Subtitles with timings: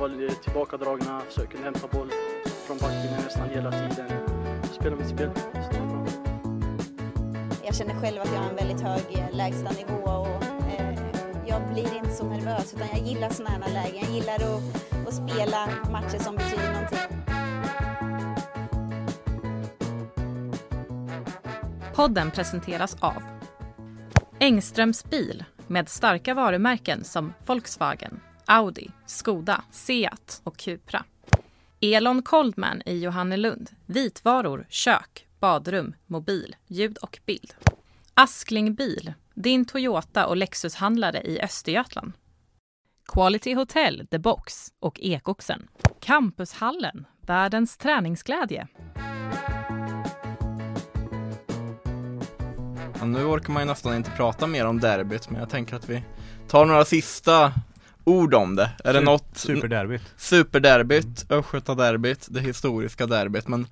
[0.00, 2.10] var tillbakadragna, kunde hämta boll
[2.66, 4.10] från backlinjen nästan hela tiden.
[4.72, 5.30] Spela mitt spel.
[7.64, 10.42] Jag känner själv att jag har en väldigt hög eh, lägstanivå och
[10.78, 10.98] eh,
[11.46, 14.04] jag blir inte så nervös utan jag gillar sådana här lägen.
[14.04, 16.98] Jag gillar att, att spela matcher som betyder någonting.
[21.94, 23.22] Podden presenteras av
[24.38, 28.20] Engströms bil med starka varumärken som Volkswagen,
[28.52, 31.04] Audi, Skoda, Seat och Cupra.
[31.80, 33.70] Elon Koldman i Johannelund.
[33.86, 37.54] Vitvaror, kök, badrum, mobil, ljud och bild.
[38.14, 42.12] Askling Bil, din Toyota och Lexushandlare i Östergötland.
[43.12, 45.68] Quality Hotel, The Box och Ekoxen.
[46.00, 48.68] Campushallen, världens träningsglädje.
[52.98, 55.88] Ja, nu orkar man ju nästan inte prata mer om derbyt, men jag tänker att
[55.88, 56.02] vi
[56.48, 57.52] tar några sista
[58.04, 58.70] ord om det.
[58.84, 59.28] Är det Su- något?
[59.38, 60.02] Superderbyt.
[60.16, 63.66] Superderbyt, Östgötaderbyt, det historiska derbyt, men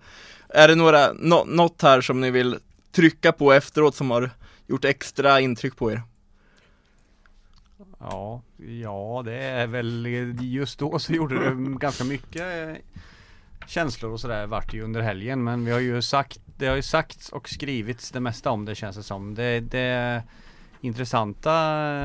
[0.49, 2.57] är det några, nå- något här som ni vill
[2.93, 4.31] trycka på efteråt som har
[4.67, 6.03] gjort extra intryck på er?
[8.01, 8.43] Ja,
[8.83, 10.07] ja det är väl
[10.41, 12.75] just då så gjorde det ganska mycket eh,
[13.67, 16.83] känslor och sådär vart ju under helgen men vi har ju sagt Det har ju
[16.83, 19.35] sagts och skrivits det mesta om det känns det som.
[19.35, 20.23] Det, det
[20.81, 21.53] intressanta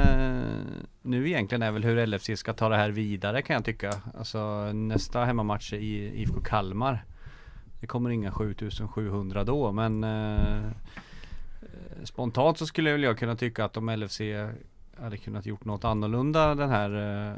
[0.02, 0.62] eh,
[1.02, 3.94] nu egentligen är väl hur LFC ska ta det här vidare kan jag tycka.
[4.18, 7.06] Alltså nästa hemmamatch är i IFK Kalmar.
[7.80, 10.72] Det kommer inga 7700 då men eh,
[12.04, 14.22] Spontant så skulle väl jag kunna tycka att om LFC
[14.98, 16.92] hade kunnat gjort något annorlunda den här
[17.30, 17.36] eh,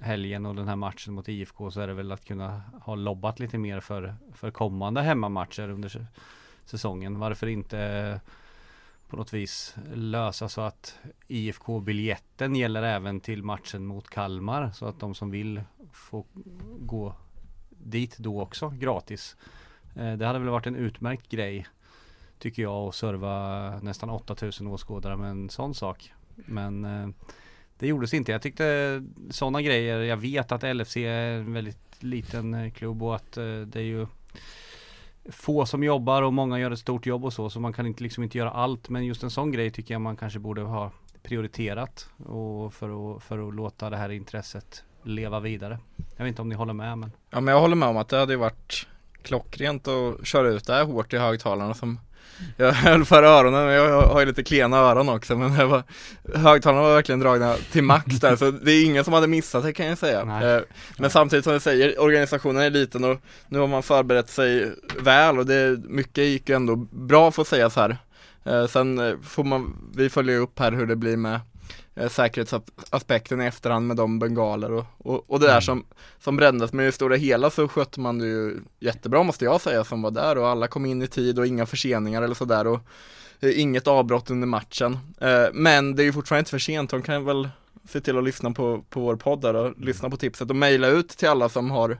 [0.00, 3.40] helgen och den här matchen mot IFK så är det väl att kunna ha lobbat
[3.40, 6.06] lite mer för, för kommande hemmamatcher under
[6.64, 7.18] säsongen.
[7.18, 8.30] Varför inte eh,
[9.08, 15.00] på något vis lösa så att IFK-biljetten gäller även till matchen mot Kalmar så att
[15.00, 15.60] de som vill
[15.92, 16.24] får
[16.78, 17.14] gå
[17.70, 19.36] dit då också gratis.
[19.94, 21.66] Eh, det hade väl varit en utmärkt grej
[22.38, 26.12] tycker jag att serva nästan 8000 åskådare med en sån sak.
[26.34, 27.08] Men eh,
[27.78, 28.32] det gjordes inte.
[28.32, 29.98] Jag tyckte sådana grejer.
[29.98, 34.06] Jag vet att LFC är en väldigt liten klubb och att eh, det är ju
[35.28, 37.50] få som jobbar och många gör ett stort jobb och så.
[37.50, 38.88] Så man kan inte liksom inte göra allt.
[38.88, 40.90] Men just en sån grej tycker jag man kanske borde ha
[41.22, 45.78] prioriterat och för att, för att låta det här intresset leva vidare.
[46.16, 48.08] Jag vet inte om ni håller med men Ja men jag håller med om att
[48.08, 48.86] det hade ju varit
[49.22, 52.00] klockrent att köra ut det här hårt i högtalarna som
[52.56, 55.82] jag höll för öronen, men jag har ju lite klena öron också men det var,
[56.34, 59.72] högtalarna var verkligen dragna till max där så det är ingen som hade missat det
[59.72, 60.24] kan jag säga.
[60.24, 60.54] Nej.
[60.54, 60.60] Eh,
[60.98, 65.38] Men samtidigt som du säger, organisationen är liten och nu har man förberett sig väl
[65.38, 67.96] och det, mycket gick ju ändå bra får sägas här.
[68.44, 71.40] Eh, Sen eh, får man, vi följer upp här hur det blir med
[71.96, 75.62] eh, säkerhetsaspekten i efterhand med de bengaler och, och, och det där Mm.
[75.62, 75.84] som,
[76.18, 76.72] som brändes.
[76.72, 80.02] Men i det stora hela så skötte man det ju jättebra måste jag säga som
[80.02, 82.80] var där och alla kom in i tid och inga förseningar eller sådär och
[83.40, 84.98] eh, inget avbrott under matchen.
[85.20, 87.48] Eh, Men det är ju fortfarande inte för sent, de kan väl
[87.88, 90.88] se till att lyssna på, på vår podd där och lyssna på tipset och mejla
[90.88, 91.98] ut till alla som har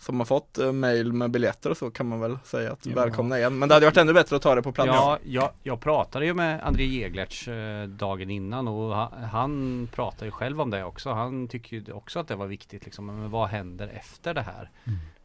[0.00, 2.94] som har fått eh, mail med biljetter och så kan man väl säga att Ja.
[2.94, 3.58] välkomna igen.
[3.58, 4.86] Men det hade varit ännu bättre att ta det på plats.
[4.86, 10.26] Ja, jag, jag pratade ju med André Jeglertz eh, dagen innan och han, han pratar
[10.26, 11.10] ju själv om det också.
[11.12, 13.06] Han tycker ju också att det var viktigt liksom.
[13.06, 14.70] Men vad händer efter det här?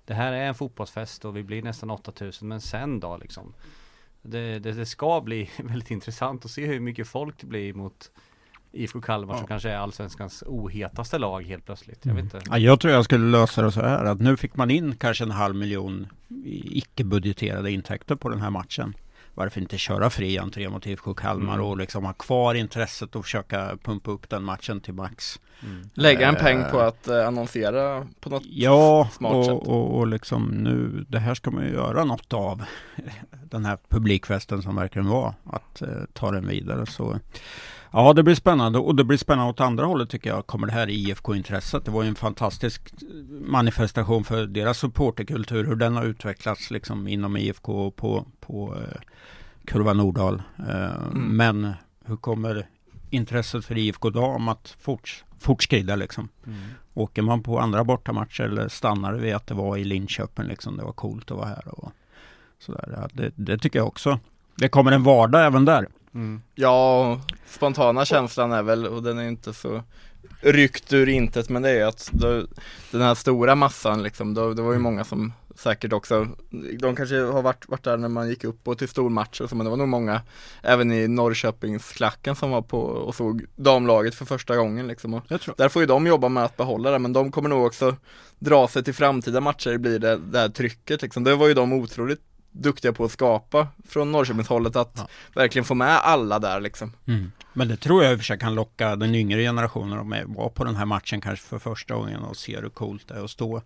[0.06, 3.54] Det här är en fotbollsfest och vi blir nästan 8000 men sen då liksom?
[4.22, 8.12] Det, det, det ska bli väldigt intressant att se hur mycket folk det blir mot
[8.76, 9.48] IFK Kalmar som Ja.
[9.48, 12.00] kanske är allsvenskans ohetaste lag helt plötsligt.
[12.06, 12.42] Jag vet inte.
[12.50, 15.24] Ja, jag tror jag skulle lösa det så här att nu fick man in kanske
[15.24, 16.08] en halv miljon
[16.72, 18.94] icke-budgeterade intäkter på den här matchen.
[19.34, 21.66] Varför inte köra fri entré mot IFK Kalmar Mm.
[21.66, 25.40] och liksom ha kvar intresset och försöka pumpa upp den matchen till max.
[25.64, 25.90] Mm.
[25.94, 29.54] Lägga en Eh, peng på att eh, annonsera på något Ja, smart sätt.
[29.54, 32.64] och, och, och liksom nu, det här ska man ju göra något av.
[33.50, 36.86] Den här publikfesten som verkligen var, att eh, ta den vidare.
[36.86, 37.20] Så
[37.96, 40.48] ja, det blir spännande och det blir spännande åt andra hållet tycker jag.
[40.48, 41.86] Kommer det här IFK-intresset?
[41.86, 42.94] Det var ju en fantastisk
[43.42, 49.02] manifestation för deras supporterkultur, hur den har utvecklats liksom inom IFK på, på eh,
[49.66, 50.42] Kurva Nordahl.
[50.70, 51.74] Eh, Men
[52.06, 52.68] hur kommer
[53.10, 56.30] intresset för IFK Dam att forts, fortskrida liksom?
[56.46, 56.60] Mm.
[56.94, 60.78] Åker man på andra bortamatcher eller stannar det vid att det var i Linköping liksom,
[60.78, 61.92] det var coolt att vara här och
[62.60, 63.10] sådär.
[63.14, 64.20] Det, det tycker jag också.
[64.56, 65.88] Det kommer en vardag även där.
[66.16, 66.42] Mm.
[66.56, 69.84] Ja, spontana känslan är väl, och den är inte så
[70.42, 72.48] ryckt ur intet, men det är att då,
[72.92, 76.28] den här stora massan liksom, då, det var ju många som säkert också.
[76.80, 79.66] De kanske har varit, varit där när man gick upp och till stormatcher så, men
[79.66, 80.22] det var nog många
[80.62, 85.14] även i Norrköpingsklacken som var på och såg damlaget för första gången liksom.
[85.14, 85.24] Och
[85.58, 87.96] där får ju de jobba med att behålla det, men de kommer nog också
[88.40, 91.24] dra sig till framtida matcher blir det, det här trycket liksom.
[91.24, 92.22] Det var ju de otroligt
[92.56, 95.08] duktiga på att skapa från Norrköpingshållet att Ja.
[95.36, 96.92] verkligen få med alla där liksom.
[97.06, 97.32] Mm.
[97.54, 100.50] Men det tror jag i och för sig kan locka den yngre generationen att vara
[100.50, 103.30] på den här matchen kanske för första gången och se hur coolt det är att
[103.30, 103.62] stå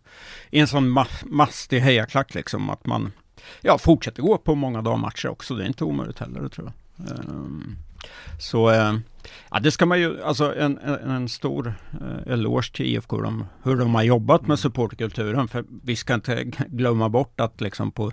[0.51, 2.69] i en sån ma- mastig hejaklack liksom.
[2.69, 3.11] Att man
[3.61, 5.55] ja, fortsätter gå på många dammatcher också.
[5.55, 7.11] Det är inte omöjligt heller, det tror jag.
[7.19, 7.75] Ehm,
[8.39, 8.93] så eh,
[9.51, 13.45] ja, det ska man ju, alltså en, en, en stor eh, eloge till IFK om
[13.63, 15.47] hur de har jobbat med supportkulturen.
[15.47, 18.11] För vi ska inte glömma bort att liksom på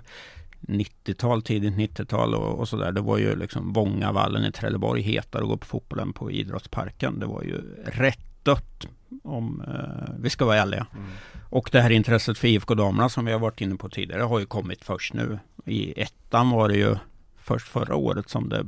[0.67, 2.91] 90-tal, tidigt 90-tal och, och sådär.
[2.91, 7.19] Det var ju liksom Vångavallen i Trelleborg hetare att gå på fotbollen på idrottsparken.
[7.19, 8.87] Det var ju rätt dött
[9.23, 10.87] om eh, vi ska vara ärliga.
[10.93, 11.09] Mm.
[11.49, 14.39] Och det här intresset för IFK damerna som vi har varit inne på tidigare har
[14.39, 15.39] ju kommit först nu.
[15.65, 16.95] I ettan var det ju
[17.37, 18.59] först förra året som det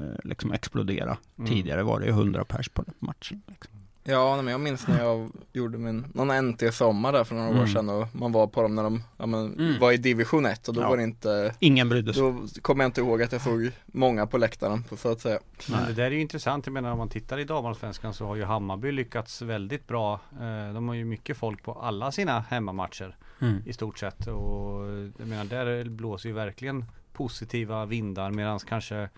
[0.00, 1.16] eh, liksom exploderade.
[1.38, 1.50] Mm.
[1.50, 3.42] Tidigare var det ju 100 pers på matchen.
[3.46, 3.71] Liksom.
[4.04, 7.68] Ja, men jag minns när jag gjorde min, någon NT-sommar där för några år Mm.
[7.68, 9.78] sedan och man var på dem när de ja, men, Mm.
[9.80, 10.88] var i division 1 och då Ja.
[10.88, 12.22] var det inte Ingen brydde sig.
[12.22, 15.38] Då kommer jag inte ihåg att jag såg många på läktaren så att säga
[15.70, 16.66] Men det där är ju intressant.
[16.66, 20.20] Jag menar om man tittar i damallsvenskan så har ju Hammarby lyckats väldigt bra.
[20.40, 23.62] Eh, De har ju mycket folk på alla sina hemmamatcher Mm.
[23.66, 24.26] i stort sett.
[24.26, 24.86] Och
[25.18, 29.08] jag menar där blåser ju verkligen positiva vindar medan kanske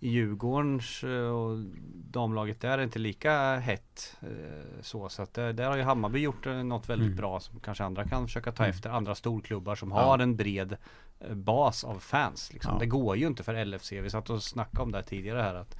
[0.00, 1.58] i Djurgårdens eh, och
[1.94, 5.08] damlaget där är inte lika hett eh, så.
[5.08, 7.16] Så att där, där har ju Hammarby gjort eh, något väldigt Mm.
[7.16, 8.70] bra som kanske andra kan försöka ta Mm.
[8.74, 8.90] efter.
[8.90, 9.96] Andra storklubbar som Ja.
[10.04, 10.76] har en bred
[11.20, 12.52] eh, bas av fans.
[12.52, 12.72] Liksom.
[12.74, 12.78] Ja.
[12.78, 13.92] Det går ju inte för LFC.
[13.92, 15.76] Vi satt och snackade om det tidigare här att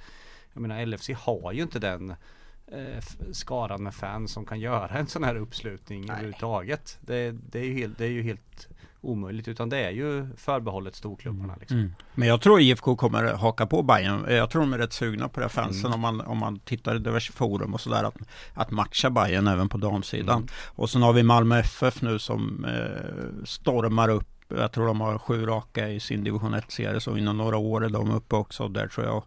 [0.53, 2.09] jag menar LFC har ju inte den
[2.67, 6.11] eh, skaran med fans som kan göra en sån här uppslutning Nej.
[6.11, 6.97] överhuvudtaget.
[7.01, 8.67] Det, det, är ju helt, det är ju helt
[9.01, 11.77] omöjligt utan det är ju förbehållet storklubbarna liksom.
[11.77, 11.93] Mm.
[12.15, 14.25] Men jag tror IFK kommer haka på Bayern.
[14.35, 15.93] Jag tror de är rätt sugna på det fansen Mm.
[15.93, 18.03] om, man, om man tittar i diverse forum och sådär.
[18.03, 18.15] Att,
[18.53, 20.37] att matcha Bayern även på damsidan.
[20.37, 20.47] Mm.
[20.65, 24.27] Och sen har vi Malmö FF nu som eh, stormar upp.
[24.57, 26.99] Jag tror de har sju raka i sin division 1-serie.
[26.99, 28.67] Så inom några år är de uppe också.
[28.67, 29.23] Där tror jag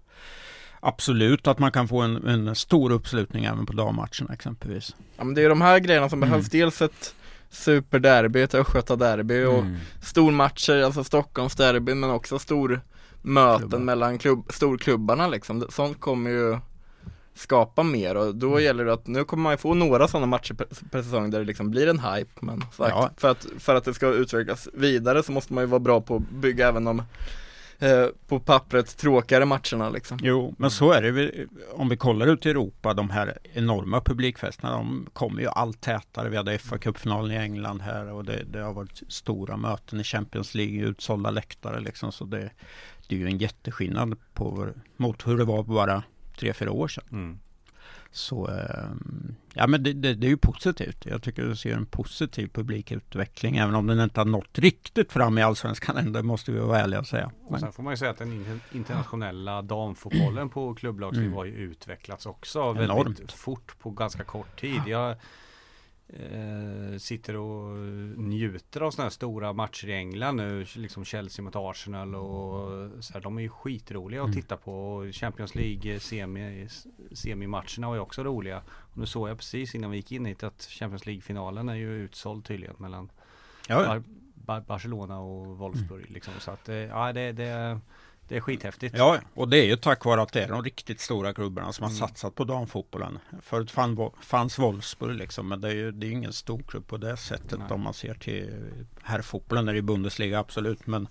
[0.80, 4.96] absolut att man kan få en, en stor uppslutning även på dammatcherna exempelvis.
[5.16, 6.28] Ja men det är de här grejerna som Mm.
[6.30, 7.14] behövs, dels ett
[7.52, 9.76] superderby, ett östgötaderby och Mm.
[10.02, 12.81] stormatcher, alltså Stockholmsderbyn men också stor
[13.22, 13.78] möten Klubbar.
[13.78, 15.66] mellan klubb, storklubbarna liksom.
[15.70, 16.58] Sånt kommer ju
[17.34, 18.62] skapa mer och då Mm.
[18.64, 21.38] gäller det att nu kommer man ju få några sådana matcher per, per säsong där
[21.38, 23.10] det liksom blir en hype men sagt, Ja.
[23.16, 26.16] för, att, för att det ska utvecklas vidare så måste man ju vara bra på
[26.16, 27.02] att bygga även de
[27.82, 30.19] eh, på pappret tråkigare matcherna liksom.
[30.23, 31.11] Jo, men så är det.
[31.11, 35.81] Vi- Om vi kollar ut i Europa, de här enorma publikfesterna, de kommer ju allt
[35.81, 36.29] tätare.
[36.29, 40.05] Vi hade fa Cup-finalen i England här och det, det har varit stora möten i
[40.05, 42.12] Champions League, utsålda läktare liksom.
[42.12, 42.50] Så det,
[43.08, 46.02] det är ju en jätteskillnad på, mot hur det var bara
[46.38, 47.05] tre, fyra år sedan.
[47.12, 47.38] Mm.
[48.14, 51.06] Så ehm, ja men det, det, det är ju positivt.
[51.06, 55.38] Jag tycker du ser en positiv publikutveckling även om den inte har nått riktigt fram
[55.38, 56.12] i Allsvenskan än.
[56.12, 57.30] Det måste vi vara ärliga och säga.
[57.46, 61.36] Och sen får man ju säga att den inter- internationella damfotbollen på klubblagsnivå Mm.
[61.36, 63.06] har ju utvecklats också Enormt.
[63.08, 64.80] väldigt fort på ganska kort tid.
[64.86, 65.16] Jag
[66.12, 67.76] eh, sitter och
[68.18, 73.12] njuter av sådana här stora matcher i England nu, liksom Chelsea mot Arsenal och så
[73.12, 74.42] här, de är ju skitroliga att Mm.
[74.42, 74.94] titta på.
[74.96, 76.69] Och Champions League semi,
[77.12, 78.62] semimatcherna var ju också roliga.
[78.69, 81.92] Och nu såg jag precis innan vi gick in hit att Champions League-finalen är ju
[81.92, 83.10] utsåld tydligen mellan.
[83.86, 84.02] Bar-
[84.34, 86.32] Bar- Barcelona och Wolfsburg liksom.
[86.38, 87.81] Så att eh, ja, det, det,
[88.32, 88.94] det är skithäftigt.
[88.98, 91.82] Ja, och det är ju tack vare att det är de riktigt stora klubbarna som
[91.82, 91.98] har Mm.
[91.98, 93.19] satsat på damfotbollen.
[93.43, 96.96] Förut fann, fanns Wolfsburg liksom, men det är ju det är ingen stor klubb på
[96.96, 97.69] det sättet Nej.
[97.70, 98.51] om man ser till
[99.03, 100.86] herrfotbollen är det ju Bundesliga absolut.
[100.86, 101.08] Men,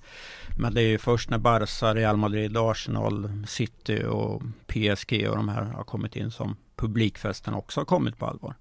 [0.60, 5.50] men det är ju först när Barca, Real Madrid, Arsenal, City och PSG och de
[5.50, 8.56] här har kommit in som publikfesten också har kommit på allvar.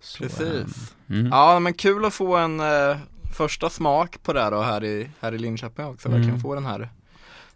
[0.00, 0.92] Så, Precis.
[1.08, 1.26] ehm, mm.
[1.32, 2.96] Ja men kul att få en eh,
[3.32, 6.20] första smak på det här då här i, här i Linköping också, Mm.
[6.20, 6.88] verkligen få den här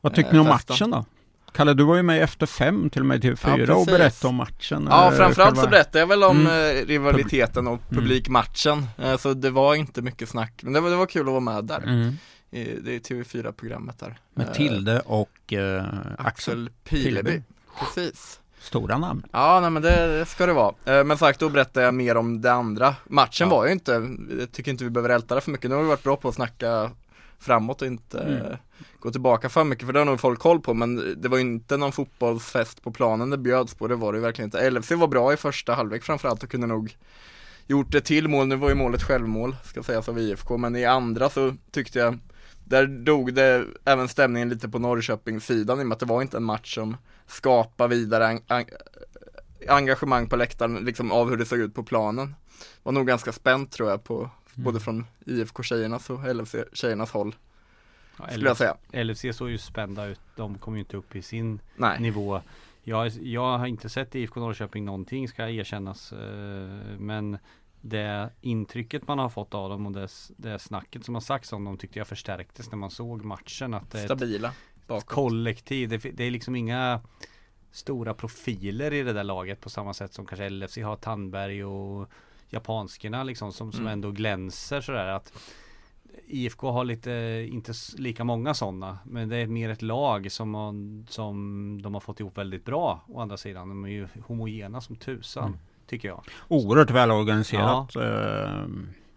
[0.04, 0.74] Vad tyckte ni om eh, festen.
[0.74, 1.04] matchen då?
[1.52, 3.86] Kalle, du var ju med efter fem till och med till fyra och precis.
[3.98, 4.86] berättade om matchen.
[4.90, 6.76] Ja eh, framförallt så berättade jag väl om Mm.
[6.76, 10.96] eh, rivaliteten och publikmatchen, eh, så det var inte mycket snack, men det var, det
[10.96, 12.16] var kul att vara med där, Mm.
[12.50, 15.84] i, det är TV4-programmet där Med Tilde och eh,
[16.18, 16.70] Axel.
[16.84, 17.42] Pileby, Pileby.
[17.80, 19.26] precis Stora namn.
[19.32, 22.40] Ja nej men det, det ska det vara, men sagt då berättade jag mer om
[22.40, 23.56] det andra Matchen Ja.
[23.56, 23.92] var ju inte,
[24.38, 26.28] jag tycker inte vi behöver älta det för mycket, nu har vi varit bra på
[26.28, 26.90] att snacka
[27.38, 28.56] framåt och inte Mm.
[28.98, 31.76] gå tillbaka för mycket för det har nog folk koll på men det var inte
[31.76, 35.32] någon fotbollsfest på planen det bjöds på, det var det verkligen inte LFC var bra
[35.32, 36.96] i första halvlek framförallt och kunde nog
[37.66, 40.84] gjort det till mål, nu var ju målet självmål ska sägas av IFK, men i
[40.84, 42.18] andra så tyckte jag
[42.64, 46.36] där dog det även stämningen lite på Norrköpingssidan i och med att det var inte
[46.36, 48.64] en match som skapar vidare en, en,
[49.68, 52.34] engagemang på läktaren liksom av hur det såg ut på planen.
[52.82, 54.64] Var nog ganska spänt tror jag på mm.
[54.64, 57.34] både från IFK-tjejernas och LFC-tjejernas håll.
[58.18, 58.76] Ja, skulle jag säga.
[58.92, 62.00] LFC såg ju spända ut, de kom ju inte upp i sin Nej.
[62.00, 62.40] nivå.
[62.82, 66.12] Jag, jag har inte sett IFK Norrköping någonting ska erkännas.
[66.12, 66.18] Eh,
[66.98, 67.38] men
[67.80, 71.64] det intrycket man har fått av dem och det, det snacket som har sagts om
[71.64, 73.74] dem tyckte jag förstärktes när man såg matchen.
[73.74, 74.52] Att det är Stabila.
[74.88, 75.88] Ett kollektiv.
[75.88, 77.00] Det, det är liksom inga
[77.70, 82.10] stora profiler i det där laget på samma sätt som kanske LFC har Tandberg och
[82.48, 83.92] japanskerna liksom som, som mm.
[83.92, 85.32] ändå glänser sådär att
[86.26, 90.74] IFK har lite, inte lika många sådana Men det är mer ett lag som, har,
[91.10, 94.96] som de har fått ihop väldigt bra Å andra sidan, de är ju homogena som
[94.96, 95.58] tusan mm.
[95.86, 98.02] Tycker jag Oerhört välorganiserat ja.
[98.02, 98.66] eh,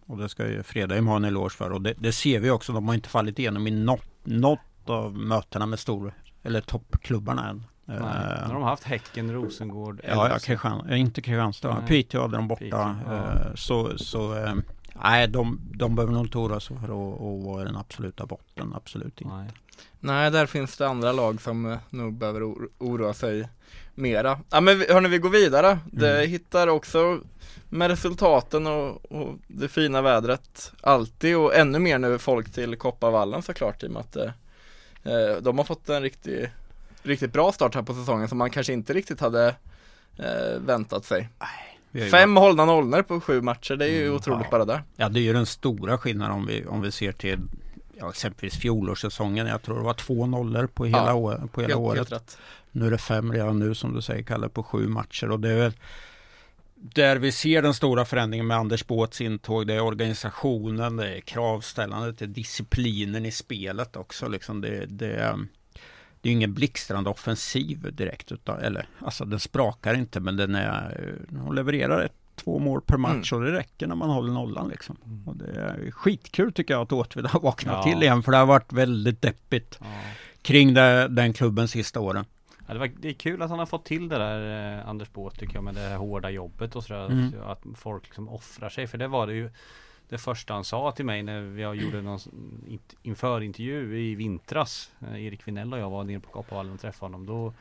[0.05, 2.73] Och det ska ju Fredheim ha en eloge för och det, det, ser vi också,
[2.73, 7.63] de har inte fallit igenom i något, något av mötena med stor Eller toppklubbarna än
[7.89, 7.99] Nej,
[8.49, 12.95] de har haft Häcken, Rosengård Ja, ja Kristian, inte Kristianstad, Piteå hade de borta Piteå,
[13.05, 13.13] ja.
[13.13, 14.53] uh, Så, så uh,
[15.03, 18.25] Nej, de, de behöver nog inte oroa sig för att, att vara i den absoluta
[18.25, 19.49] botten, absolut inte Nej.
[19.99, 22.43] Nej, där finns det andra lag som nog behöver
[22.77, 23.49] oroa sig
[23.95, 24.39] mera.
[24.49, 25.67] Ja men hörni, vi går vidare.
[25.67, 25.81] Mm.
[25.91, 27.19] Det hittar också
[27.69, 33.41] med resultaten och, och, det fina vädret alltid och ännu mer nu folk till Kopparvallen
[33.41, 34.31] såklart i och med att eh,
[35.41, 36.49] de har fått en riktig
[37.07, 39.55] riktigt bra start här på säsongen som man kanske inte riktigt hade
[40.17, 41.29] eh, väntat sig.
[42.11, 42.43] Fem varit...
[42.43, 44.51] hållna nollor på sju matcher, det är ju mm, otroligt ja.
[44.51, 44.83] bara där.
[44.95, 47.39] Ja, det är ju den stora skillnaden om vi, om vi ser till
[47.99, 49.47] ja, exempelvis fjolårssäsongen.
[49.47, 52.09] Jag tror det var två nollor på hela, ja, år, på hela helt, året.
[52.09, 52.37] Helt
[52.71, 55.49] nu är det fem redan nu som du säger Kalle på sju matcher och det
[55.49, 55.73] är väl
[56.79, 61.21] där vi ser den stora förändringen med Anders Båts intåg, det är organisationen, det är
[61.21, 64.27] kravställandet, det är disciplinen i spelet också.
[64.27, 65.37] Liksom det, det,
[66.27, 71.15] det är ingen blixtrande offensiv direkt, utan, eller alltså den sprakar inte men den är,
[71.39, 73.43] hon levererar ett, två mål per match mm.
[73.43, 74.97] och det räcker när man håller nollan liksom.
[75.05, 75.27] Mm.
[75.27, 77.91] Och det är skitkul tycker jag att Åtvid har vaknat ja.
[77.91, 79.85] till igen för det har varit väldigt deppigt ja.
[80.41, 82.25] kring det, den klubben sista åren.
[82.67, 85.11] Ja, det, var, det är kul att han har fått till det där eh, Anders
[85.13, 87.05] Båth tycker jag med det här hårda jobbet och sådär.
[87.05, 87.33] Mm.
[87.45, 89.49] Att folk liksom offrar sig för det var det ju
[90.09, 92.19] det första han sa till mig när jag gjorde någon
[93.01, 97.05] inför intervju i vintras eh, Erik Vinell och jag var nere på Kopparvallen och träffade
[97.05, 97.53] honom då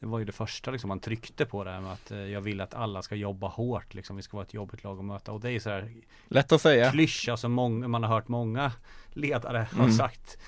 [0.00, 2.40] Det var ju det första liksom han tryckte på det här med att eh, jag
[2.40, 5.32] vill att alla ska jobba hårt liksom Vi ska vara ett jobbigt lag att möta
[5.32, 5.92] och det är så här
[6.28, 8.72] Lätt att säga Klyscha som många, man har hört många
[9.12, 9.80] ledare mm.
[9.80, 10.38] har sagt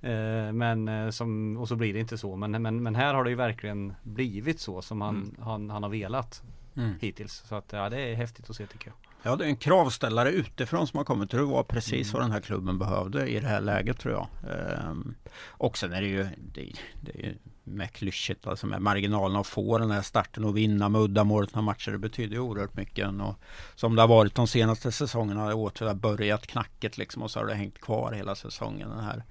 [0.00, 3.30] eh, Men som, och så blir det inte så men, men, men här har det
[3.30, 5.36] ju verkligen blivit så som han, mm.
[5.40, 6.42] han, han har velat
[6.76, 6.94] mm.
[7.00, 9.56] Hittills så att ja det är häftigt att se tycker jag Ja, det är en
[9.56, 11.30] kravställare utifrån som har kommit.
[11.30, 12.12] Det var precis mm.
[12.12, 14.28] vad den här klubben behövde i det här läget tror jag.
[14.50, 15.14] Ehm,
[15.44, 19.46] och sen är det ju, det, det är ju med klyschigt alltså med marginalerna att
[19.46, 21.90] få den här starten och vinna med uddamålet några matcher.
[21.90, 23.08] Det betyder ju oerhört mycket.
[23.08, 23.34] Och
[23.74, 27.46] som det har varit de senaste säsongerna har Åtvid börjat knacket liksom och så har
[27.46, 28.88] det hängt kvar hela säsongen.
[28.88, 29.24] Den här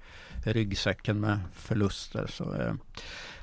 [0.44, 2.26] ryggsäcken med förluster.
[2.26, 2.74] Så, eh,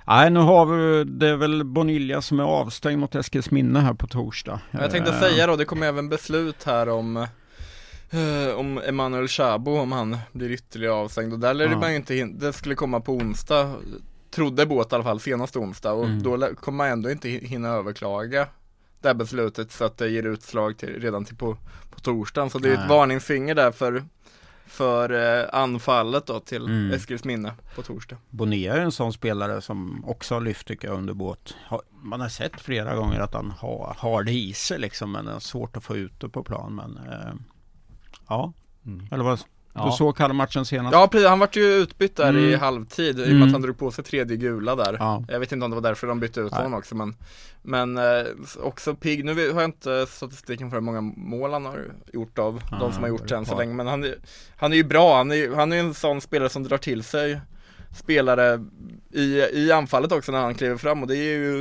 [0.08, 4.08] Nej, nu har vi, det är väl Bonilja som är avstängd mot Eskilsminne här på
[4.08, 4.60] torsdag.
[4.72, 7.18] Jag tänkte uh, säga då, det kommer även beslut här om
[8.14, 11.80] uh, om Emanuel Chabo, om han blir ytterligare avstängd och där lär uh.
[11.80, 13.76] man ju inte det skulle komma på onsdag
[14.32, 16.24] Trodde båt i alla fall, senaste onsdag och mm.
[16.24, 18.48] då kommer man ändå inte hinna överklaga
[19.02, 21.58] det här beslutet så att det ger utslag till, redan till på,
[21.90, 22.50] på torsdagen.
[22.50, 24.04] Så det är ett varningsfinger där för
[24.70, 26.92] för eh, anfallet då till mm.
[26.92, 28.18] Eskilsminne på torsdag.
[28.30, 31.56] Bonilla är en sån spelare som också har lyft tycker jag under båt.
[31.92, 35.32] Man har sett flera gånger att han har, har det i sig liksom men det
[35.32, 36.76] är svårt att få ut det på plan.
[36.76, 37.34] Men eh,
[38.28, 38.54] ja,
[38.86, 39.08] mm.
[39.12, 39.40] eller vad
[39.74, 39.86] Ja.
[39.86, 40.94] Du såg Kalmar-matchen senast?
[40.94, 42.44] Ja precis, han vart ju utbytt där mm.
[42.44, 43.44] i halvtid i och med mm.
[43.44, 45.24] att han drog på sig tredje gula där ja.
[45.28, 46.62] Jag vet inte om det var därför de bytte ut Nej.
[46.64, 47.16] honom också men
[47.62, 48.26] Men eh,
[48.60, 52.62] också pigg, nu har jag inte statistiken för hur många mål han har gjort av
[52.72, 54.14] ja, de som har gjort det än så länge Men han,
[54.58, 57.40] han är ju bra, han är, han är en sån spelare som drar till sig
[57.96, 58.66] spelare
[59.12, 61.60] i, i anfallet också när han kliver fram och det ger ju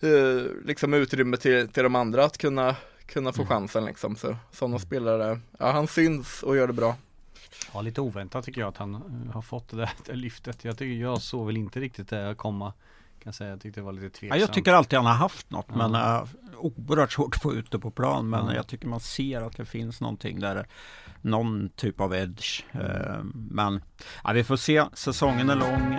[0.00, 3.48] eh, liksom utrymme till, till de andra att kunna kunna få mm.
[3.48, 4.16] chansen liksom.
[4.16, 6.96] Så sådana spelare, ja han syns och gör det bra.
[7.72, 10.64] Ja, lite oväntat tycker jag att han uh, har fått det där det lyftet.
[10.64, 12.72] Jag tycker jag såg väl inte riktigt det komma.
[13.22, 13.50] Kan säga.
[13.50, 14.40] Jag tyckte det var lite tveksamt.
[14.40, 15.88] Ja, jag tycker alltid han har haft något, ja.
[15.88, 18.30] men uh, oerhört svårt att få ut det på plan.
[18.30, 18.54] Men ja.
[18.54, 20.66] jag tycker man ser att det finns någonting där.
[21.20, 22.64] Någon typ av edge.
[22.74, 23.82] Uh, men
[24.24, 24.84] ja, vi får se.
[24.92, 25.96] Säsongen är lång.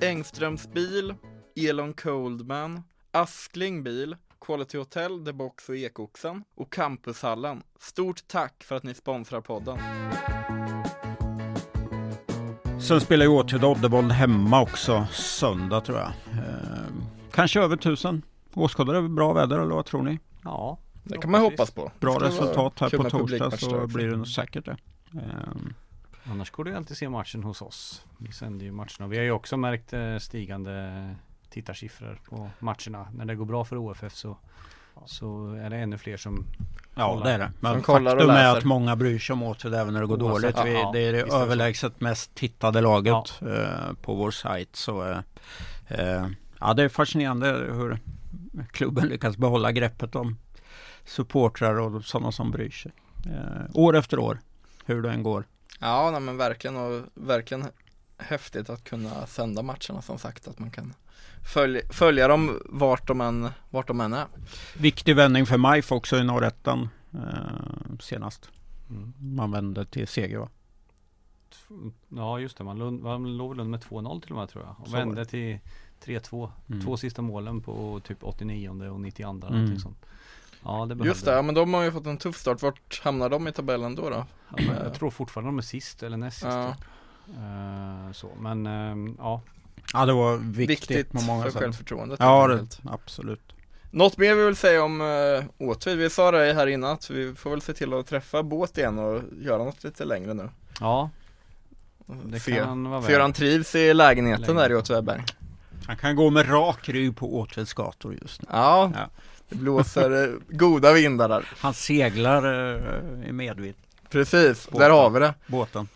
[0.00, 1.14] Engströms bil
[1.56, 4.16] Elon Coldman, Askling Bil,
[4.46, 7.62] Quality Hotel, The Box och Ekoxen och Campushallen.
[7.78, 9.78] Stort tack för att ni sponsrar podden.
[12.80, 16.08] Sen spelar ju Åtvid Oddevold hemma också söndag tror jag.
[16.08, 16.94] Eh,
[17.32, 18.22] kanske över tusen
[18.54, 20.18] åskådare, bra väder eller vad tror ni?
[20.44, 21.92] Ja, Det kan man hoppas på.
[22.00, 24.76] Bra resultat här på torsdag så blir det nog säkert det.
[25.14, 28.06] Eh, annars går det ju alltid att se matchen hos oss.
[28.18, 29.06] Vi sänder ju matcherna.
[29.08, 31.14] Vi har ju också märkt eh, stigande
[31.54, 33.08] tittarsiffror på matcherna.
[33.14, 34.36] När det går bra för OFF så,
[35.06, 36.46] så är det ännu fler som
[36.94, 37.24] Ja Kollar.
[37.24, 37.52] det är det.
[37.60, 40.74] Men faktum är att många bryr sig om Åtvid även när det går Oavsett, dåligt.
[40.74, 44.76] Vi, ja, det är det visst överlägset mest tittade laget eh, på vår sajt.
[44.76, 45.18] Så eh,
[45.88, 46.26] eh,
[46.60, 47.98] ja, det är fascinerande hur
[48.72, 50.38] klubben lyckas behålla greppet om
[51.04, 52.92] supportrar och sådana som bryr sig.
[53.26, 54.40] Eh, år efter år,
[54.84, 55.44] hur det än går.
[55.80, 57.64] Ja, nej, men verkligen och verkligen
[58.18, 60.94] häftigt att kunna sända matcherna som sagt att man kan
[61.52, 64.26] följa, följa dem vart de än, vart de än är.
[64.78, 68.50] Viktig vändning för MIF också i norrettan eh, senast.
[68.90, 69.12] Mm.
[69.36, 70.48] Man vände till seger va?
[72.08, 74.74] Ja just det, man, lund, man låg väl med 2-0 till och med tror jag.
[74.80, 75.24] Och Så vände det.
[75.24, 75.58] till
[76.04, 76.50] 3-2.
[76.68, 76.82] Mm.
[76.84, 79.38] Två sista målen på typ 89 och 92 Mm.
[79.40, 80.06] någonting sånt.
[80.62, 82.62] Ja det Just det, ja, men de har ju fått en tuff start.
[82.62, 84.10] Vart hamnar de i tabellen då?
[84.10, 84.26] då?
[84.56, 86.74] Ja, jag tror fortfarande de är sist eller näst sist Ja.
[86.74, 86.84] typ.
[87.36, 89.40] Eh, så, men ehm, ja.
[89.94, 91.60] Ja det var viktigt, Viktigt på många för sätt.
[91.62, 92.20] självförtroendet.
[92.20, 93.40] Ja det, absolut.
[93.90, 95.98] Något mer vi vill säga om uh, Åtvid?
[95.98, 98.98] Vi sa det här innan att vi får väl se till att träffa båt igen
[98.98, 100.48] och göra något lite längre nu.
[100.80, 101.10] Ja,
[102.06, 103.36] det se, kan vara se hur han väl.
[103.36, 104.68] trivs i lägenheten Lägenhet.
[104.68, 105.22] där i Åtvidaberg.
[105.86, 108.48] Han kan gå med rak rygg på Åtvids gator just nu.
[108.52, 109.08] Ja, Ja.
[109.48, 111.44] det blåser eh, goda vindar där.
[111.58, 113.74] Han seglar eh, i medvind,
[114.10, 114.80] Precis, Båten.
[114.80, 115.34] där har vi det.
[115.46, 115.88] båten.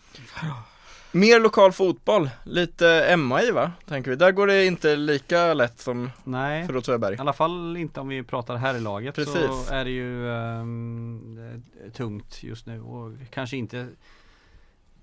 [1.11, 4.17] Mer lokal fotboll, lite MI va, tänker vi.
[4.17, 6.67] Där går det inte lika lätt som Nej.
[6.67, 7.15] för Åtvidaberg.
[7.15, 9.33] I alla fall inte om vi pratar här i laget Precis.
[9.33, 13.87] så är det ju eh, tungt just nu och kanske inte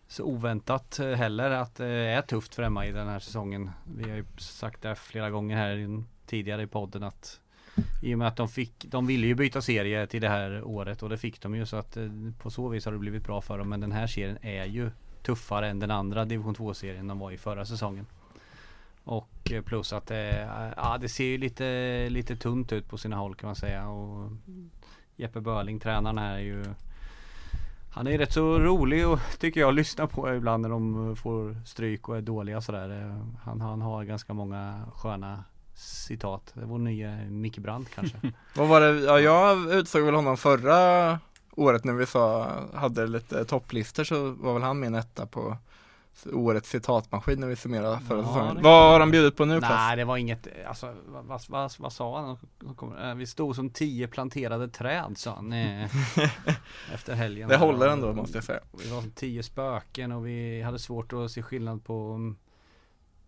[0.09, 3.71] så oväntat heller att det är tufft för Emma i den här säsongen.
[3.97, 7.41] Vi har ju sagt det flera gånger här tidigare i podden att
[8.03, 11.03] i och med att de fick, de ville ju byta serie till det här året
[11.03, 13.41] och det fick de ju så att eh, på så vis har det blivit bra
[13.41, 13.69] för dem.
[13.69, 14.91] Men den här serien är ju
[15.27, 18.07] tuffare än den andra division 2-serien de var i förra säsongen.
[19.05, 23.17] Och eh, plus att det, ja, det ser ju lite, lite tunt ut på sina
[23.17, 23.89] håll kan man säga.
[23.89, 24.31] Och
[25.17, 26.65] Jeppe Börling, tränaren här är ju
[27.91, 31.57] Han är rätt så rolig och tycker jag lyssnar lyssna på ibland när de får
[31.65, 33.03] stryk och är dåliga sådär.
[33.03, 36.53] Eh, han, han har ganska många sköna citat.
[36.55, 38.17] Det var nya Micke Brandt kanske.
[38.55, 41.19] Vad var det, ja jag utsåg väl honom förra
[41.57, 45.57] året när vi sa, hade lite topplistor så var väl han min etta på
[46.33, 48.63] årets citatmaskin när vi summerade förra Ja, säsongen.
[48.63, 49.71] Vad har han bjudit på nu Klas?
[49.71, 52.99] Nej det var inget, alltså vad, vad, vad, sa han?
[52.99, 55.91] Eh, Vi stod som tio planterade träd sa han eh,
[56.95, 58.61] Efter helgen Det håller ändå måste jag säga.
[58.85, 62.35] Vi var som tio spöken och vi hade svårt att se skillnad på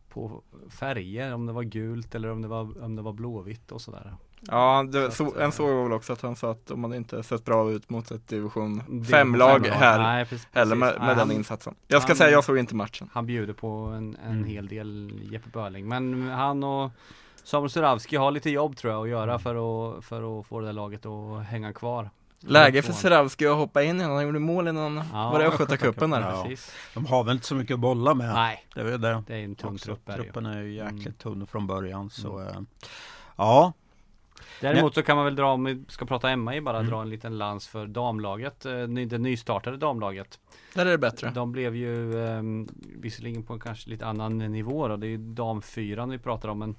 [0.08, 3.80] På färger, om det var gult eller om det var, om det var blåvitt och
[3.80, 6.66] sådär Ja, det, Så att, så, en såg jag väl också att han sa att
[6.66, 9.66] de hade inte sett bra ut mot ett division Division 5-lag fem-lag.
[9.77, 11.74] här Nej, precis, heller med, med Nej, den han, insatsen.
[11.87, 13.11] Jag ska han- säga, jag såg inte matchen.
[13.12, 14.44] han bjuder på en, en Mm.
[14.44, 16.90] hel del Jeppe Börling Men han och
[17.44, 19.55] Samuel Suravski har lite jobb tror jag att göra för
[19.98, 23.83] att, för att få det där laget att hänga kvar Läge för Seravski att hoppa
[23.83, 26.20] in igen, han gjorde mål innan, Ja, var det Östgötacupen där?
[26.35, 26.42] Ja.
[26.42, 26.72] Precis.
[26.94, 28.35] De har väl inte så mycket att bolla med.
[28.35, 29.22] Nej, Det är det.
[29.27, 29.85] det är en tung också.
[29.85, 30.07] trupp.
[30.14, 31.12] Truppen är ju jäkligt Mm.
[31.38, 32.48] tunn från början så Mm.
[32.57, 32.61] eh,
[33.37, 33.72] Ja,
[34.60, 36.90] Däremot så kan man väl dra, om vi ska prata Emma i bara Mm.
[36.90, 40.40] dra en liten lans för damlaget, eh, det nystartade damlaget.
[40.74, 41.30] Där är det bättre.
[41.30, 42.42] De blev ju eh,
[42.96, 46.58] visserligen på en kanske lite annan nivå då, det är ju damfyran vi pratar om
[46.58, 46.76] men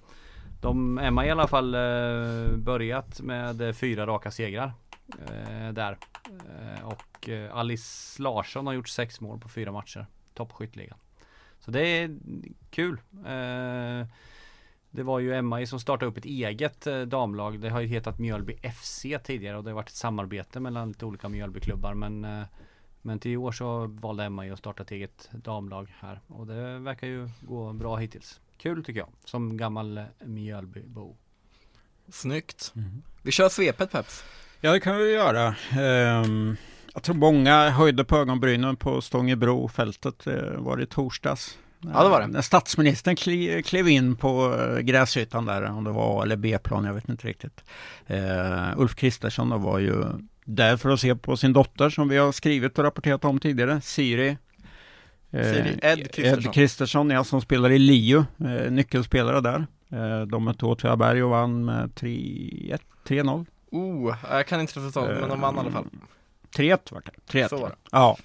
[0.62, 4.74] de, Emma i alla fall eh, börjat med eh, fyra raka segrar
[5.28, 5.98] eh, där.
[6.30, 10.98] Eh, och Alice Larsson har gjort sex mål på fyra matcher, toppskytteligan.
[11.60, 12.18] Så det är
[12.70, 13.02] kul.
[14.92, 17.60] Det var ju Emma som startade upp ett eget eh, damlag.
[17.60, 21.06] Det har ju hetat Mjölby FC tidigare och det har varit ett samarbete mellan lite
[21.06, 22.44] olika Mjölbyklubbar men eh,
[23.02, 26.48] men till i år så valde Emma ju att starta ett eget damlag här och
[26.48, 28.40] det verkar ju gå bra hittills.
[28.58, 31.16] Kul tycker jag, som gammal eh, Mjölbybo.
[32.10, 32.74] Snyggt.
[32.76, 33.02] Mm.
[33.22, 34.24] Vi kör svepet Peps.
[34.62, 35.56] Ja det kan vi göra.
[35.80, 36.56] Ehm,
[36.94, 40.26] jag tror många höjde på ögonbrynen på Stångebro-fältet.
[40.58, 41.58] Var det i torsdags.
[41.82, 42.28] Ja, det var det.
[42.28, 43.16] När statsministern
[43.64, 47.28] klev in på eh, gräsytan där, om det var A eller B-plan, jag vet inte
[47.28, 47.64] riktigt.
[48.08, 50.04] Eh, Ulf Kristersson var ju
[50.46, 53.82] där för att se på sin dotter som vi har skrivit och rapporterat om tidigare,
[53.82, 54.38] Siri.
[55.32, 56.46] Eh, Siri Ed Kristersson.
[56.50, 59.68] Ed Kristersson, ja, som spelar i Lio, eh, nyckelspelare där.
[59.92, 63.46] Eh, de mötte Åtvidaberg och vann med 3-1, 3-0.
[63.72, 65.86] Oh, jag kan inte resultatet men de vann i alla fall.
[66.56, 67.40] 3-1 vart det.
[67.40, 67.48] 3-1.
[67.48, 67.76] Så var det.
[67.92, 68.18] Ja,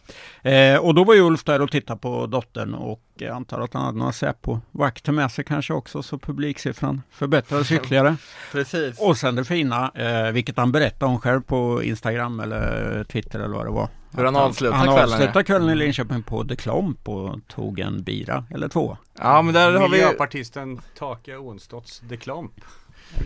[0.51, 3.75] eh, och då var ju Ulf där och tittade på dottern och jag antar att
[3.75, 8.17] han hade några Säpo-vakter med sig kanske också så publiksiffran förbättrades ytterligare.
[8.53, 9.01] Precis.
[9.01, 13.57] Och sen det fina, eh, vilket han berättade om själv på Instagram eller Twitter eller
[13.57, 13.89] vad det var.
[14.17, 17.81] Hur han Att avslutar Han kvällen, avslutade kvällen i Linköping på The Klomp och tog
[17.81, 18.97] en bira eller två.
[19.19, 22.53] Ja men där har vi Miljöpartisten Take Onstotts The Klomp.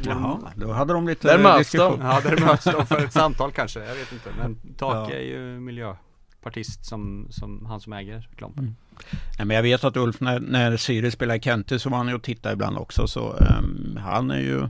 [0.02, 2.00] Jaha, då hade de lite Där möts de.
[2.00, 3.84] Ja, där möts de för ett samtal kanske.
[3.84, 4.30] Jag vet inte.
[4.38, 5.10] Men Take Ja.
[5.10, 8.58] är ju miljöpartist som, som han som äger Klomp.
[8.58, 8.74] Mm.
[9.38, 12.08] Nej, men jag vet att Ulf, när, när Sirius spelade i Kenty så var han
[12.08, 13.06] ju och tittade ibland också.
[13.06, 14.68] Så ehm, han är ju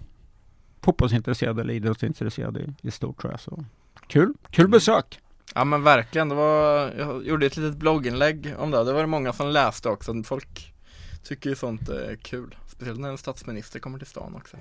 [0.83, 3.41] fotbollsintresserad eller idrottsintresserad i, i stort tror jag.
[3.41, 3.65] Så.
[4.07, 5.21] Kul, kul besök.
[5.55, 9.07] Ja men verkligen, det var, jag gjorde ett litet blogginlägg om det, det var det
[9.07, 10.75] många som läste också, folk
[11.23, 14.57] tycker ju sånt är kul, speciellt när en statsminister kommer till stan också.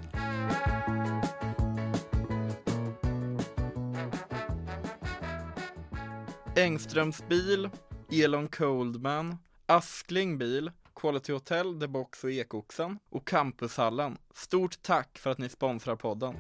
[6.56, 7.70] Engströms bil,
[8.12, 14.18] Elon Coldman, Askling bil, Quality Hotel, The Box och Ekoxen och Campushallen.
[14.34, 16.36] Stort tack för att ni sponsrar podden.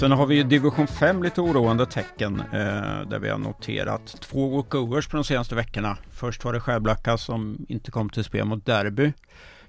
[0.00, 4.48] Sen har vi ju division 5 lite oroande tecken eh, där vi har noterat två
[4.48, 5.96] walkovers på de senaste veckorna.
[6.10, 9.12] Först var det Skärblacka som inte kom till spel mot Derby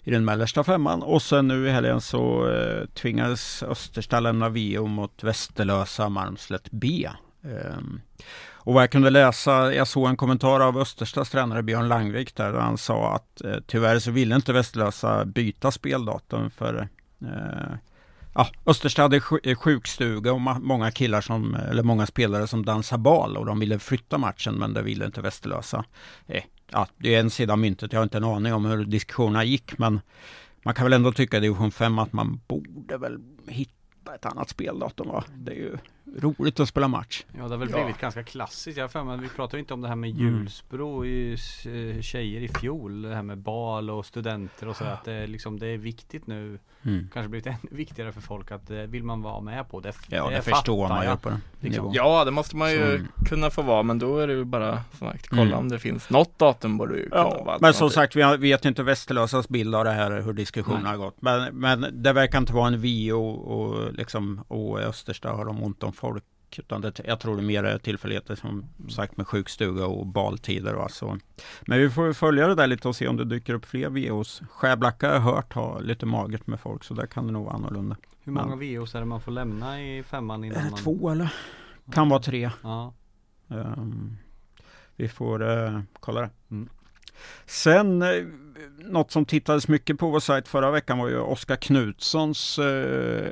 [0.04, 4.88] i den mellersta femman och sen nu i helgen så eh, tvingades Östersta lämna VO
[4.88, 7.10] mot Västerlösa Malmslätt B.
[7.44, 7.78] Eh,
[8.54, 12.54] och vad jag kunde läsa, jag såg en kommentar av Österstas tränare Björn Langvik där
[12.54, 16.88] han sa att eh, tyvärr så ville inte Västerlösa byta speldatum för
[17.22, 17.76] eh,
[18.34, 19.20] Ja, Östersta hade
[19.56, 24.18] sjukstuga och många killar som, eller många spelare som dansar bal och de ville flytta
[24.18, 25.86] matchen men det ville inte Västerlösa.
[26.28, 28.86] Eh, ja, det är en sida av myntet, jag har inte en aning om hur
[28.86, 30.00] diskussionerna gick men
[30.64, 34.50] man kan väl ändå tycka i division 5 att man borde väl hitta ett annat
[34.50, 35.24] speldatum va?
[35.36, 35.78] Det är ju
[36.20, 37.24] roligt att spela match.
[37.38, 37.78] Ja det har väl Ja.
[37.84, 38.78] blivit ganska klassiskt.
[38.78, 40.22] Jag för mig vi pratade inte om det här med Mm.
[40.22, 41.32] Hjulsbro i
[41.66, 43.02] eh, tjejer i fjol.
[43.02, 44.92] Det här med bal och studenter och sådär.
[44.94, 46.60] Att det, är liksom, det är viktigt nu.
[46.86, 47.10] Mm.
[47.14, 49.80] Kanske blivit ännu viktigare för folk att det vill man vara med på.
[49.80, 51.92] Det, Ja, det, fattar förstår man ju på den Liksom.
[51.94, 54.80] Ja, det måste man ju Så- kunna få vara, men då är det ju bara
[54.98, 55.58] som sagt, kolla Mm.
[55.60, 58.66] om det finns något datum borde ju kunna Ja, vara men som sagt, vi vet
[58.66, 61.22] inte Västerlösas bild av det här, hur diskussionen har gått.
[61.22, 65.64] Men, men det verkar inte vara en VO och, liksom, och i Östersta har de
[65.64, 66.24] ont om folk.
[66.58, 70.74] Utan det, jag tror det är mer tillfälligheter som sagt med sjukstuga och baltider.
[70.74, 70.90] Va?
[70.90, 71.18] Så.
[71.62, 74.42] Men vi får följa det där lite och se om det dyker upp fler VOs.
[74.50, 77.56] Skärblacka har jag hört ha lite magert med folk så där kan det nog vara
[77.56, 77.98] annorlunda.
[78.24, 80.80] Hur många VOs är det man får lämna i femman innan Är det man...
[80.80, 81.34] två eller?
[81.92, 82.52] Kan vara tre.
[82.64, 82.94] Ja.
[83.50, 84.18] Ehm,
[84.96, 86.30] vi får eh, kolla det.
[86.52, 86.70] Mm.
[87.46, 88.26] Sen, eh,
[88.78, 93.32] något som tittades mycket på vår sajt förra veckan var ju Oskar Knutssons eh,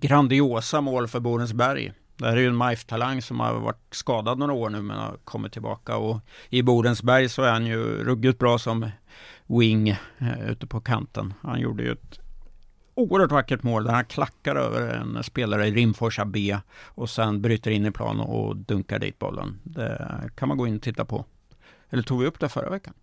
[0.00, 1.92] grandiosa mål för Borensberg.
[2.16, 5.16] Det här är ju en MIF-talang som har varit skadad några år nu men har
[5.24, 8.90] kommit tillbaka och i Borensberg så är han ju ruggigt bra som
[9.46, 11.34] wing eh, ute på kanten.
[11.42, 12.18] Han gjorde ju ett
[12.94, 17.70] oerhört vackert mål där han klackar över en spelare i Rimforsa B och sen bryter
[17.70, 19.60] in i plan och dunkar dit bollen.
[19.64, 21.24] Det kan man gå in och titta på.
[21.90, 22.94] Eller tog vi upp det förra veckan?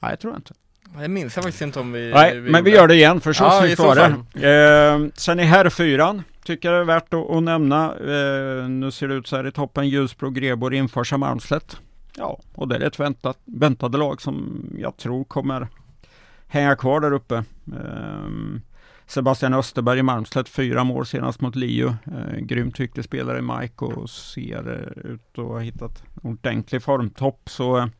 [0.00, 0.54] Nej, jag tror inte.
[0.96, 3.44] Det minns jag faktiskt inte om vi Nej, men vi gör det igen för så
[3.44, 4.48] Ja, snyggt var det.
[4.48, 7.84] Eh, sen i herrfyran tycker jag det är värt att, att nämna.
[7.84, 9.88] Eh, nu ser det ut så här i toppen.
[9.88, 11.76] Ljusbro, Grebo, Rimforsa, Malmslätt.
[12.16, 15.68] Ja, och det är ett väntat, väntade lag som jag tror kommer
[16.48, 17.36] hänga kvar där uppe.
[17.66, 18.60] Eh,
[19.06, 21.96] Sebastian Österberg i Malmslätt, fyra mål senast mot Lio.
[22.06, 26.82] Eh, grymt duktig spelare i Mike och ser eh, ut att ha hittat en ordentlig
[26.82, 27.40] formtopp.
[27.50, 27.90] Så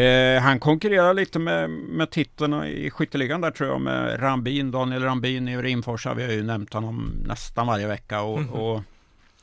[0.00, 5.02] Eh, han konkurrerar lite med, med titeln i skytteligan där tror jag med Rambin, Daniel
[5.02, 6.14] Rambin i Rimforsa.
[6.14, 8.50] Vi har ju nämnt honom nästan varje vecka och, Mhm.
[8.50, 8.82] och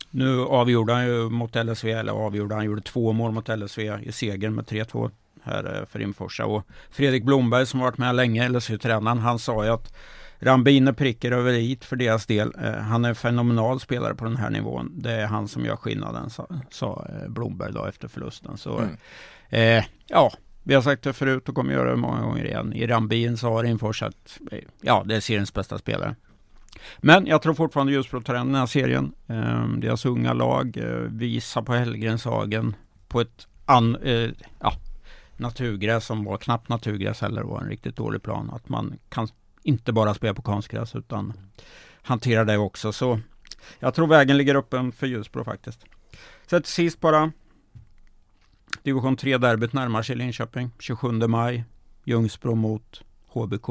[0.09, 4.11] nu avgjorde han ju mot LSV, eller avgjorde han gjorde två mål mot LSV i
[4.11, 5.11] segern med 3-2
[5.43, 6.45] här eh, för Rimforsa.
[6.45, 9.93] Och Fredrik Blomberg som varit med länge, LSU-tränaren, han sa ju att
[10.41, 12.54] Rambin är pricker över i för deras del.
[12.63, 14.91] Eh, han är en fenomenal spelare på den här nivån.
[15.01, 18.58] Det är han som gör skillnaden, sa, sa eh, Blomberg då efter förlusten.
[18.58, 18.97] Så Mm.
[19.49, 20.32] Eh, ja,
[20.63, 22.73] vi har sagt det förut och kommer göra det många gånger igen.
[22.73, 26.15] I Rambin så har Rimfors att, eh, ja, det är seriens bästa spelare.
[26.97, 29.13] Men jag tror fortfarande Ljusbro tar den här serien.
[29.27, 32.75] Eh, deras unga lag eh, visar på Hellgrenshagen
[33.08, 34.73] på ett an, eh, ja,
[35.38, 38.51] naturgräs som var knappt naturgräs heller var en riktigt dålig plan.
[38.54, 39.27] Att man kan
[39.63, 41.34] inte bara spela på konstgräs utan
[42.02, 42.91] hantera det också.
[42.93, 43.19] Så
[43.80, 45.86] jag tror vägen ligger öppen för Ljusbro faktiskt.
[46.47, 47.32] Så till sist bara
[48.84, 51.63] Division 3-derbyt närmar sig Linköping 27 maj.
[52.04, 53.67] Ljungsbro mot HBK.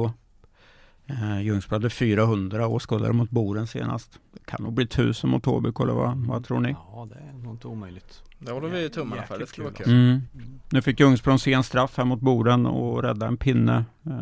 [1.11, 4.18] Eh, Ljungsbro hade 400 åskådare mot Boren senast.
[4.35, 6.70] Det kan nog bli 1000 mot HBK eller vad, vad tror ni?
[6.92, 8.23] Ja, det är nog inte omöjligt.
[8.38, 9.94] Det håller vi tummarna för, det skulle vara kul kul.
[9.94, 10.20] Mm.
[10.70, 13.85] Nu fick Ljungsbro en sen straff här mot Boren och rädda en pinne.
[14.07, 14.12] Eh,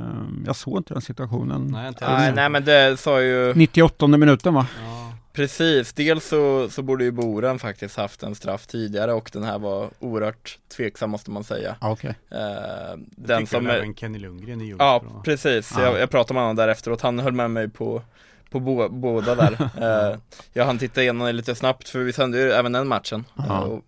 [0.46, 1.66] jag såg inte den situationen.
[1.66, 2.37] Nej, inte Nej, alls.
[2.37, 4.66] nej men det sa ju 98 minuten va?
[4.85, 4.97] Ja,
[5.38, 9.59] Precis, dels så, så borde ju Boren faktiskt haft en straff tidigare och den här
[9.59, 11.77] var oerhört tveksam måste man säga.
[11.81, 12.14] Ja, Okej.
[12.31, 13.77] Eh, den som är...
[13.77, 15.72] även Kenny Lundgren i Ja, precis.
[15.77, 15.83] Ja.
[15.83, 17.01] Jag, jag pratade med honom där efteråt.
[17.01, 18.03] Han höll med mig på,
[18.51, 19.53] på bo, båda där.
[20.12, 20.18] eh,
[20.53, 23.24] jag hann titta igenom det lite snabbt för vi sände ju även den matchen.
[23.35, 23.44] Ja.
[23.44, 23.85] Eh, och,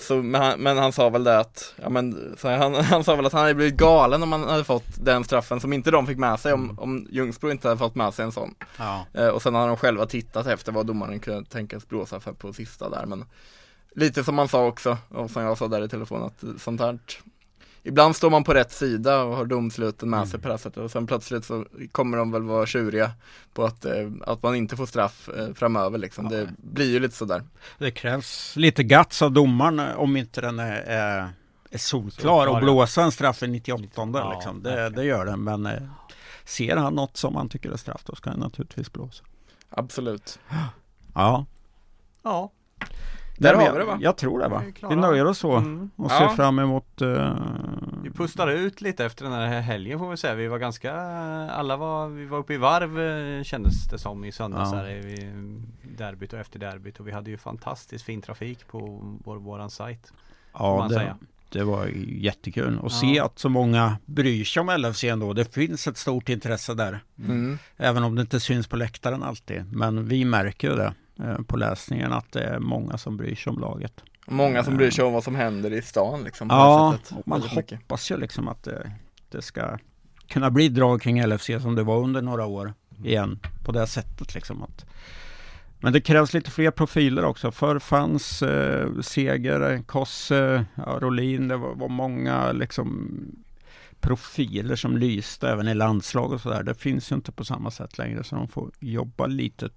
[0.00, 3.16] så, men, han, men han sa väl det att, ja men, så han, han sa
[3.16, 6.06] väl att han hade blivit galen om han hade fått den straffen som inte de
[6.06, 8.54] fick med sig om, om Ljungsbro inte hade fått med sig en sån.
[8.76, 9.06] Ja.
[9.14, 12.52] Eh, och sen har de själva tittat efter vad domaren kunde tänkas blåsa för på
[12.52, 13.24] sista där men
[13.94, 16.98] Lite som man sa också, och som jag sa där i telefon att sånt här
[17.84, 20.76] Ibland står man på rätt sida och har domsluten med sig på det här sättet
[20.76, 23.12] och sen plötsligt så kommer de väl vara tjuriga
[23.54, 26.28] på att, eh, att man inte får straff eh, framöver liksom.
[26.28, 27.42] Det blir ju lite sådär.
[27.78, 31.32] Det krävs lite guts av domaren eh, om inte den är, är,
[31.70, 34.62] är solklar och blåsa en straff i 98 Ja, liksom.
[34.62, 35.82] det, det gör den men eh,
[36.44, 39.24] ser han något som han tycker är straff då ska han naturligtvis blåsa.
[39.70, 40.38] Absolut.
[41.14, 41.46] Ja,
[42.22, 42.50] Ja.
[43.38, 43.98] Där har vi det va?
[44.00, 44.62] jag tror det va.
[44.66, 44.86] Vi.
[44.88, 45.90] Vi nöjer oss så Mm.
[45.96, 46.18] och Ja.
[46.18, 47.36] ser fram emot eh,
[48.02, 50.34] Vi pustade ut lite efter den här helgen får vi säga.
[50.34, 50.94] Vi var ganska,
[51.50, 54.78] alla var, vi var uppe i varv eh, kändes det som i söndags Ja.
[54.78, 55.32] här i
[55.98, 58.78] derbyt och efter derbyt och vi hade ju fantastiskt fin trafik på
[59.24, 60.12] vår, våran sajt.
[60.52, 61.18] Ja, man det, säga.
[61.48, 62.88] det var jättekul att Ja.
[62.88, 65.32] se att så många bryr sig om LFC ändå.
[65.32, 67.00] Det finns ett stort intresse där.
[67.18, 67.58] Mm.
[67.76, 69.72] Även om det inte syns på läktaren alltid.
[69.76, 70.94] Men vi märker ju det
[71.46, 74.02] på läsningen att det är många som bryr sig om laget.
[74.26, 76.48] Många som bryr sig om vad som händer i stan liksom.
[76.50, 77.78] Ja, man mycket.
[77.80, 78.92] hoppas ju liksom att det,
[79.28, 79.78] det ska
[80.28, 83.38] kunna bli drag kring LFC som det var under några år igen.
[83.64, 84.62] På det sättet liksom.
[84.62, 84.84] Att,
[85.80, 87.52] men det krävs lite fler profiler också.
[87.52, 91.48] Förr fanns eh, Seger, Kosse, ja, Rolin.
[91.48, 93.10] Det var, var många liksom
[94.00, 96.62] profiler som lyste även i landslag och sådär.
[96.62, 99.68] Det finns ju inte på samma sätt längre så de får jobba lite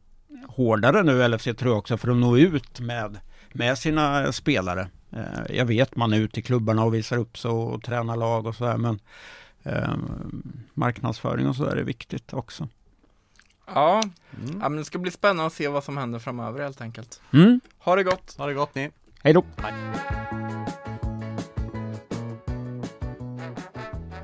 [0.48, 3.20] hårdare nu LFC tror jag också för att nå ut med,
[3.54, 4.88] med sina spelare.
[5.12, 8.46] Eh, jag vet man är ute i klubbarna och visar upp sig och tränar lag
[8.46, 9.00] och sådär men
[9.64, 9.94] eh,
[10.74, 12.68] marknadsföring och sådär är viktigt också.
[13.68, 14.04] Ja,
[14.44, 14.60] Mm.
[14.62, 17.22] ja, men det ska bli spännande att se vad som händer framöver helt enkelt.
[17.34, 17.60] Mm.
[17.78, 18.36] Ha det gott!
[18.38, 18.90] Ha det gott ni!
[19.24, 19.44] Hej då!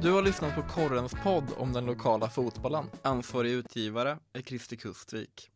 [0.01, 2.85] Du har lyssnat på Korrens podd om den lokala fotbollen.
[3.01, 5.49] Ansvarig utgivare är Christer Kustvik.